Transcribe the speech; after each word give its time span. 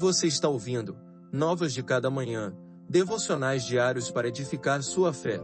Você 0.00 0.28
está 0.28 0.48
ouvindo 0.48 0.96
Novas 1.30 1.74
de 1.74 1.82
Cada 1.82 2.08
Manhã, 2.08 2.56
devocionais 2.88 3.66
diários 3.66 4.10
para 4.10 4.28
edificar 4.28 4.82
sua 4.82 5.12
fé. 5.12 5.38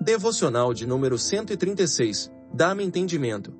Devocional 0.00 0.74
de 0.74 0.84
número 0.84 1.16
136. 1.16 2.28
Dá-me 2.52 2.82
entendimento. 2.82 3.54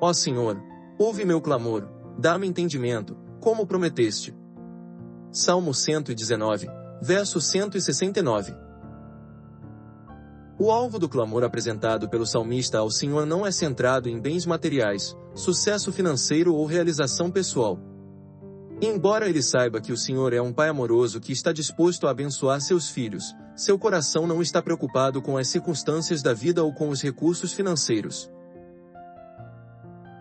Ó 0.00 0.12
Senhor, 0.12 0.60
ouve 0.98 1.24
meu 1.24 1.40
clamor, 1.40 1.88
dá-me 2.18 2.48
entendimento, 2.48 3.16
como 3.38 3.64
prometeste. 3.64 4.36
Salmo 5.30 5.72
119, 5.72 6.66
verso 7.00 7.40
169. 7.40 8.61
O 10.64 10.70
alvo 10.70 10.96
do 10.96 11.08
clamor 11.08 11.42
apresentado 11.42 12.08
pelo 12.08 12.24
salmista 12.24 12.78
ao 12.78 12.88
Senhor 12.88 13.26
não 13.26 13.44
é 13.44 13.50
centrado 13.50 14.08
em 14.08 14.20
bens 14.20 14.46
materiais, 14.46 15.12
sucesso 15.34 15.90
financeiro 15.90 16.54
ou 16.54 16.64
realização 16.66 17.32
pessoal. 17.32 17.80
Embora 18.80 19.28
ele 19.28 19.42
saiba 19.42 19.80
que 19.80 19.90
o 19.90 19.96
Senhor 19.96 20.32
é 20.32 20.40
um 20.40 20.52
pai 20.52 20.68
amoroso 20.68 21.18
que 21.20 21.32
está 21.32 21.52
disposto 21.52 22.06
a 22.06 22.12
abençoar 22.12 22.60
seus 22.60 22.88
filhos, 22.88 23.34
seu 23.56 23.76
coração 23.76 24.24
não 24.24 24.40
está 24.40 24.62
preocupado 24.62 25.20
com 25.20 25.36
as 25.36 25.48
circunstâncias 25.48 26.22
da 26.22 26.32
vida 26.32 26.62
ou 26.62 26.72
com 26.72 26.90
os 26.90 27.02
recursos 27.02 27.52
financeiros. 27.52 28.30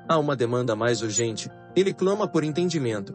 Há 0.09 0.17
uma 0.17 0.35
demanda 0.35 0.75
mais 0.75 1.03
urgente, 1.03 1.52
ele 1.75 1.94
clama 1.94 2.27
por 2.27 2.44
entendimento. 2.44 3.13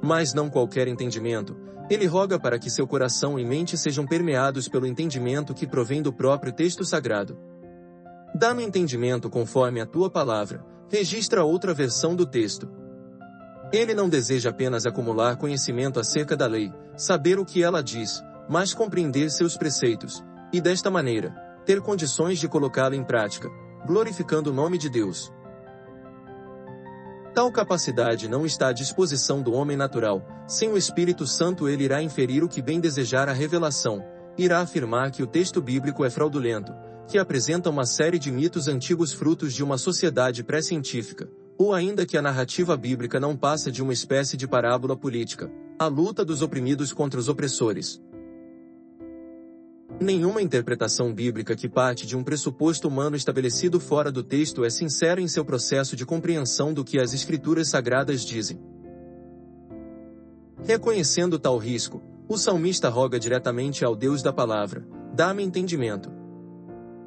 Mas 0.00 0.32
não 0.32 0.48
qualquer 0.48 0.86
entendimento, 0.86 1.56
ele 1.90 2.06
roga 2.06 2.38
para 2.38 2.56
que 2.56 2.70
seu 2.70 2.86
coração 2.86 3.36
e 3.36 3.44
mente 3.44 3.76
sejam 3.76 4.06
permeados 4.06 4.68
pelo 4.68 4.86
entendimento 4.86 5.52
que 5.52 5.66
provém 5.66 6.00
do 6.00 6.12
próprio 6.12 6.52
texto 6.52 6.84
sagrado. 6.84 7.36
Dá-me 8.32 8.62
entendimento 8.62 9.28
conforme 9.28 9.80
a 9.80 9.86
tua 9.86 10.08
palavra, 10.08 10.64
registra 10.88 11.44
outra 11.44 11.74
versão 11.74 12.14
do 12.14 12.24
texto. 12.24 12.70
Ele 13.72 13.92
não 13.92 14.08
deseja 14.08 14.50
apenas 14.50 14.86
acumular 14.86 15.36
conhecimento 15.36 15.98
acerca 15.98 16.36
da 16.36 16.46
lei, 16.46 16.72
saber 16.96 17.40
o 17.40 17.44
que 17.44 17.60
ela 17.60 17.82
diz, 17.82 18.22
mas 18.48 18.72
compreender 18.72 19.28
seus 19.30 19.56
preceitos, 19.56 20.24
e 20.52 20.60
desta 20.60 20.90
maneira, 20.90 21.34
ter 21.66 21.80
condições 21.80 22.38
de 22.38 22.48
colocá-la 22.48 22.94
em 22.94 23.04
prática, 23.04 23.50
glorificando 23.84 24.50
o 24.50 24.54
nome 24.54 24.78
de 24.78 24.88
Deus. 24.88 25.32
Tal 27.32 27.50
capacidade 27.52 28.28
não 28.28 28.44
está 28.44 28.68
à 28.68 28.72
disposição 28.72 29.40
do 29.40 29.52
homem 29.52 29.76
natural, 29.76 30.26
sem 30.48 30.68
o 30.72 30.76
Espírito 30.76 31.26
Santo 31.26 31.68
ele 31.68 31.84
irá 31.84 32.02
inferir 32.02 32.42
o 32.42 32.48
que 32.48 32.60
bem 32.60 32.80
desejar 32.80 33.28
a 33.28 33.32
revelação, 33.32 34.04
irá 34.36 34.60
afirmar 34.60 35.12
que 35.12 35.22
o 35.22 35.26
texto 35.26 35.62
bíblico 35.62 36.04
é 36.04 36.10
fraudulento, 36.10 36.72
que 37.06 37.18
apresenta 37.18 37.70
uma 37.70 37.86
série 37.86 38.18
de 38.18 38.32
mitos 38.32 38.66
antigos 38.66 39.12
frutos 39.12 39.54
de 39.54 39.62
uma 39.62 39.78
sociedade 39.78 40.42
pré-científica, 40.42 41.30
ou 41.56 41.72
ainda 41.72 42.04
que 42.04 42.18
a 42.18 42.22
narrativa 42.22 42.76
bíblica 42.76 43.20
não 43.20 43.36
passa 43.36 43.70
de 43.70 43.80
uma 43.80 43.92
espécie 43.92 44.36
de 44.36 44.48
parábola 44.48 44.96
política, 44.96 45.48
a 45.78 45.86
luta 45.86 46.24
dos 46.24 46.42
oprimidos 46.42 46.92
contra 46.92 47.20
os 47.20 47.28
opressores. 47.28 48.02
Nenhuma 50.00 50.40
interpretação 50.40 51.12
bíblica 51.12 51.54
que 51.54 51.68
parte 51.68 52.06
de 52.06 52.16
um 52.16 52.24
pressuposto 52.24 52.88
humano 52.88 53.16
estabelecido 53.16 53.78
fora 53.78 54.10
do 54.10 54.22
texto 54.22 54.64
é 54.64 54.70
sincera 54.70 55.20
em 55.20 55.28
seu 55.28 55.44
processo 55.44 55.94
de 55.94 56.06
compreensão 56.06 56.72
do 56.72 56.82
que 56.82 56.98
as 56.98 57.12
escrituras 57.12 57.68
sagradas 57.68 58.24
dizem. 58.24 58.58
Reconhecendo 60.64 61.38
tal 61.38 61.58
risco, 61.58 62.02
o 62.26 62.38
salmista 62.38 62.88
roga 62.88 63.20
diretamente 63.20 63.84
ao 63.84 63.94
Deus 63.94 64.22
da 64.22 64.32
palavra: 64.32 64.86
dá-me 65.14 65.42
entendimento. 65.42 66.10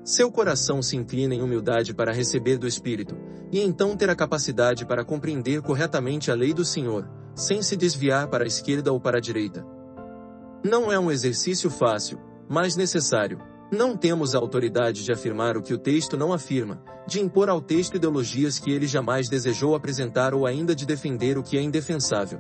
Seu 0.04 0.32
coração 0.32 0.80
se 0.84 0.96
inclina 0.96 1.34
em 1.34 1.42
humildade 1.42 1.96
para 1.96 2.14
receber 2.14 2.60
do 2.60 2.68
Espírito, 2.68 3.18
e 3.52 3.60
então 3.60 3.98
ter 3.98 4.12
a 4.12 4.16
capacidade 4.16 4.86
para 4.86 5.04
compreender 5.04 5.64
corretamente 5.64 6.30
a 6.30 6.36
lei 6.36 6.54
do 6.54 6.64
Senhor, 6.64 7.10
sem 7.34 7.64
se 7.64 7.76
desviar 7.76 8.28
para 8.28 8.44
a 8.44 8.48
esquerda 8.48 8.94
ou 8.94 9.00
para 9.00 9.18
a 9.18 9.22
direita. 9.22 9.66
Não 10.64 10.92
é 10.92 11.00
um 11.00 11.10
exercício 11.10 11.70
fácil, 11.72 12.20
mais 12.54 12.76
necessário. 12.76 13.40
Não 13.72 13.98
temos 13.98 14.36
a 14.36 14.38
autoridade 14.38 15.04
de 15.04 15.12
afirmar 15.12 15.58
o 15.58 15.62
que 15.64 15.74
o 15.74 15.78
texto 15.80 16.16
não 16.16 16.32
afirma, 16.32 16.84
de 17.08 17.20
impor 17.20 17.50
ao 17.50 17.60
texto 17.60 17.96
ideologias 17.96 18.60
que 18.60 18.72
ele 18.72 18.86
jamais 18.86 19.28
desejou 19.28 19.74
apresentar 19.74 20.36
ou 20.36 20.46
ainda 20.46 20.76
de 20.76 20.86
defender 20.86 21.36
o 21.36 21.42
que 21.42 21.58
é 21.58 21.62
indefensável. 21.62 22.40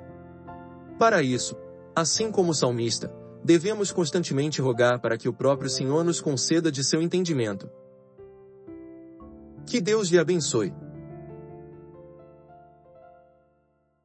Para 1.00 1.24
isso, 1.24 1.56
assim 1.96 2.32
como 2.32 2.52
o 2.52 2.54
salmista, 2.54 3.12
devemos 3.44 3.92
constantemente 3.92 4.62
rogar 4.62 5.02
para 5.02 5.18
que 5.18 5.28
o 5.28 5.34
próprio 5.34 5.70
Senhor 5.70 6.04
nos 6.04 6.22
conceda 6.22 6.72
de 6.72 6.84
seu 6.84 7.02
entendimento. 7.02 7.68
Que 9.66 9.82
Deus 9.82 10.10
lhe 10.10 10.20
abençoe. 10.20 10.72